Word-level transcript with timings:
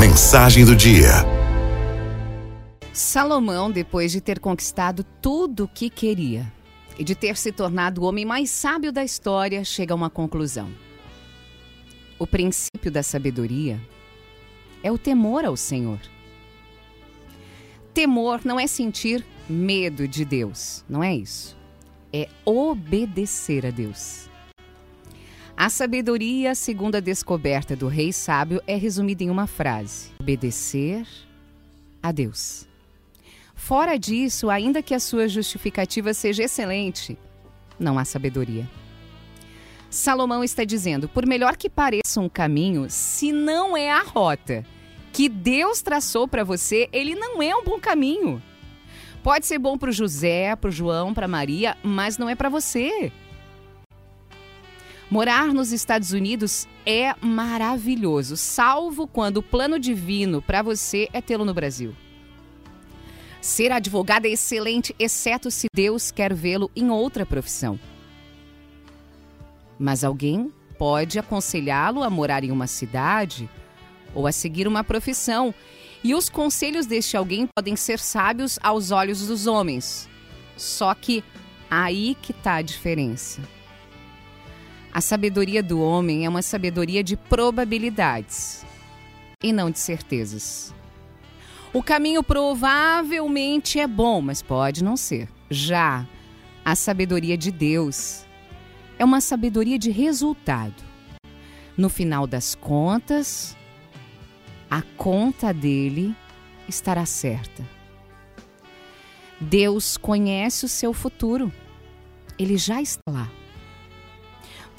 Mensagem 0.00 0.64
do 0.64 0.74
dia. 0.74 1.10
Salomão, 2.90 3.70
depois 3.70 4.10
de 4.10 4.18
ter 4.18 4.40
conquistado 4.40 5.04
tudo 5.20 5.64
o 5.64 5.68
que 5.68 5.90
queria 5.90 6.50
e 6.98 7.04
de 7.04 7.14
ter 7.14 7.36
se 7.36 7.52
tornado 7.52 8.00
o 8.00 8.04
homem 8.04 8.24
mais 8.24 8.48
sábio 8.48 8.90
da 8.90 9.04
história, 9.04 9.62
chega 9.62 9.92
a 9.92 9.94
uma 9.94 10.08
conclusão. 10.08 10.70
O 12.18 12.26
princípio 12.26 12.90
da 12.90 13.02
sabedoria 13.02 13.78
é 14.82 14.90
o 14.90 14.96
temor 14.96 15.44
ao 15.44 15.54
Senhor. 15.54 16.00
Temor 17.92 18.40
não 18.42 18.58
é 18.58 18.66
sentir 18.66 19.22
medo 19.46 20.08
de 20.08 20.24
Deus, 20.24 20.82
não 20.88 21.04
é 21.04 21.14
isso. 21.14 21.54
É 22.10 22.26
obedecer 22.46 23.66
a 23.66 23.70
Deus. 23.70 24.29
A 25.60 25.68
sabedoria, 25.68 26.54
segundo 26.54 26.94
a 26.94 27.00
descoberta 27.00 27.76
do 27.76 27.86
rei 27.86 28.14
sábio, 28.14 28.62
é 28.66 28.76
resumida 28.76 29.24
em 29.24 29.28
uma 29.28 29.46
frase: 29.46 30.08
obedecer 30.18 31.06
a 32.02 32.10
Deus. 32.10 32.66
Fora 33.54 33.98
disso, 33.98 34.48
ainda 34.48 34.82
que 34.82 34.94
a 34.94 34.98
sua 34.98 35.28
justificativa 35.28 36.14
seja 36.14 36.44
excelente, 36.44 37.18
não 37.78 37.98
há 37.98 38.06
sabedoria. 38.06 38.66
Salomão 39.90 40.42
está 40.42 40.64
dizendo: 40.64 41.10
por 41.10 41.26
melhor 41.26 41.58
que 41.58 41.68
pareça 41.68 42.22
um 42.22 42.28
caminho, 42.30 42.86
se 42.88 43.30
não 43.30 43.76
é 43.76 43.90
a 43.90 44.02
rota 44.02 44.64
que 45.12 45.28
Deus 45.28 45.82
traçou 45.82 46.26
para 46.26 46.42
você, 46.42 46.88
ele 46.90 47.14
não 47.14 47.42
é 47.42 47.54
um 47.54 47.62
bom 47.62 47.78
caminho. 47.78 48.42
Pode 49.22 49.44
ser 49.44 49.58
bom 49.58 49.76
para 49.76 49.90
o 49.90 49.92
José, 49.92 50.56
para 50.56 50.68
o 50.68 50.72
João, 50.72 51.12
para 51.12 51.28
Maria, 51.28 51.76
mas 51.82 52.16
não 52.16 52.30
é 52.30 52.34
para 52.34 52.48
você. 52.48 53.12
Morar 55.10 55.52
nos 55.52 55.72
Estados 55.72 56.12
Unidos 56.12 56.68
é 56.86 57.12
maravilhoso, 57.20 58.36
salvo 58.36 59.08
quando 59.08 59.38
o 59.38 59.42
plano 59.42 59.76
divino 59.76 60.40
para 60.40 60.62
você 60.62 61.08
é 61.12 61.20
tê-lo 61.20 61.44
no 61.44 61.52
Brasil. 61.52 61.96
Ser 63.40 63.72
advogado 63.72 64.26
é 64.26 64.28
excelente, 64.28 64.94
exceto 65.00 65.50
se 65.50 65.66
Deus 65.74 66.12
quer 66.12 66.32
vê-lo 66.32 66.70
em 66.76 66.90
outra 66.90 67.26
profissão. 67.26 67.80
Mas 69.76 70.04
alguém 70.04 70.52
pode 70.78 71.18
aconselhá-lo 71.18 72.04
a 72.04 72.10
morar 72.10 72.44
em 72.44 72.52
uma 72.52 72.68
cidade 72.68 73.50
ou 74.14 74.28
a 74.28 74.32
seguir 74.32 74.68
uma 74.68 74.84
profissão, 74.84 75.52
e 76.04 76.14
os 76.14 76.28
conselhos 76.28 76.86
deste 76.86 77.16
alguém 77.16 77.48
podem 77.52 77.74
ser 77.74 77.98
sábios 77.98 78.60
aos 78.62 78.92
olhos 78.92 79.26
dos 79.26 79.48
homens. 79.48 80.08
Só 80.56 80.94
que 80.94 81.24
aí 81.68 82.16
que 82.22 82.30
está 82.30 82.54
a 82.54 82.62
diferença. 82.62 83.40
A 84.92 85.00
sabedoria 85.00 85.62
do 85.62 85.80
homem 85.80 86.24
é 86.24 86.28
uma 86.28 86.42
sabedoria 86.42 87.02
de 87.02 87.16
probabilidades 87.16 88.66
e 89.42 89.52
não 89.52 89.70
de 89.70 89.78
certezas. 89.78 90.74
O 91.72 91.82
caminho 91.82 92.22
provavelmente 92.22 93.78
é 93.78 93.86
bom, 93.86 94.20
mas 94.20 94.42
pode 94.42 94.82
não 94.82 94.96
ser. 94.96 95.28
Já 95.48 96.04
a 96.64 96.74
sabedoria 96.74 97.38
de 97.38 97.52
Deus 97.52 98.26
é 98.98 99.04
uma 99.04 99.20
sabedoria 99.20 99.78
de 99.78 99.90
resultado. 99.90 100.82
No 101.76 101.88
final 101.88 102.26
das 102.26 102.56
contas, 102.56 103.56
a 104.68 104.82
conta 104.82 105.54
dele 105.54 106.14
estará 106.68 107.06
certa. 107.06 107.64
Deus 109.40 109.96
conhece 109.96 110.64
o 110.64 110.68
seu 110.68 110.92
futuro. 110.92 111.52
Ele 112.36 112.58
já 112.58 112.82
está 112.82 113.00
lá. 113.08 113.39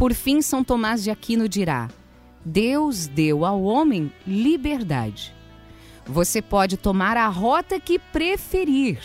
Por 0.02 0.16
fim, 0.16 0.42
São 0.42 0.64
Tomás 0.64 1.04
de 1.04 1.12
Aquino 1.12 1.48
dirá: 1.48 1.88
Deus 2.44 3.06
deu 3.06 3.46
ao 3.46 3.62
homem 3.62 4.12
liberdade. 4.26 5.32
Você 6.08 6.42
pode 6.42 6.76
tomar 6.76 7.16
a 7.16 7.28
rota 7.28 7.80
que 7.80 8.00
preferir, 8.00 8.98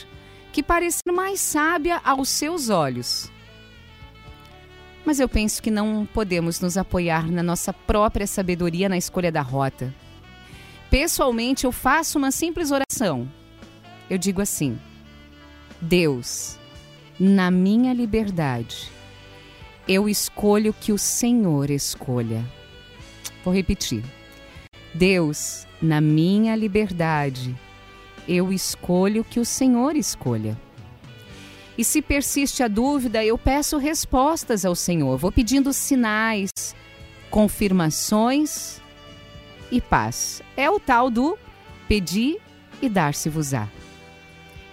que 0.55 0.63
parecer 0.63 1.13
mais 1.13 1.39
sábia 1.39 2.01
aos 2.03 2.31
seus 2.31 2.71
olhos. 2.71 3.31
Mas 5.05 5.21
eu 5.21 5.29
penso 5.29 5.63
que 5.63 5.71
não 5.71 6.09
podemos 6.15 6.61
nos 6.61 6.79
apoiar 6.79 7.31
na 7.31 7.43
nossa 7.43 7.75
própria 7.75 8.27
sabedoria 8.27 8.89
na 8.89 8.97
escolha 8.97 9.31
da 9.31 9.43
rota. 9.43 9.95
Pessoalmente, 10.89 11.67
eu 11.67 11.73
faço 11.73 12.17
uma 12.17 12.31
simples 12.31 12.71
oração. 12.71 13.31
Eu 14.09 14.17
digo 14.17 14.41
assim: 14.41 14.79
Deus, 15.79 16.59
na 17.21 17.51
minha 17.51 17.93
liberdade, 17.93 18.96
eu 19.89 20.09
escolho 20.09 20.73
que 20.73 20.93
o 20.93 20.99
Senhor 20.99 21.71
escolha. 21.71 22.45
Vou 23.45 23.55
repetir. 23.55 24.03
Deus, 24.93 25.67
na 25.81 26.01
minha 26.01 26.57
liberdade, 26.57 27.55
eu 28.27 28.53
escolho 28.53 29.23
que 29.23 29.39
o 29.39 29.45
Senhor 29.45 29.95
escolha. 29.95 30.59
E 31.79 31.85
se 31.85 32.01
persiste 32.01 32.63
a 32.63 32.69
dúvida, 32.69 33.25
eu 33.25 33.37
peço 33.37 33.77
respostas 33.77 34.65
ao 34.65 34.75
Senhor. 34.75 35.19
Vou 35.19 35.31
pedindo 35.31 35.73
sinais, 35.73 36.51
confirmações 37.31 38.81
e 39.71 39.81
paz. 39.81 40.43
É 40.57 40.69
o 40.71 40.81
tal 40.81 41.11
do 41.11 41.39
pedir 41.87 42.41
e 42.83 42.89
dar-se-vos-á. 42.89 43.69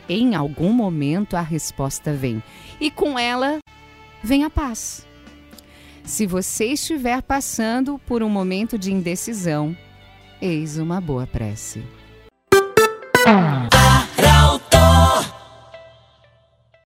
Em 0.10 0.34
algum 0.34 0.72
momento 0.72 1.36
a 1.36 1.42
resposta 1.42 2.14
vem, 2.14 2.42
e 2.80 2.90
com 2.90 3.20
ela 3.20 3.60
vem 4.24 4.44
a 4.44 4.50
paz. 4.50 5.06
Se 6.04 6.26
você 6.26 6.66
estiver 6.66 7.22
passando 7.22 8.00
por 8.00 8.24
um 8.24 8.30
momento 8.30 8.78
de 8.78 8.92
indecisão, 8.92 9.76
eis 10.42 10.78
uma 10.78 11.00
boa 11.00 11.28
prece. 11.28 11.84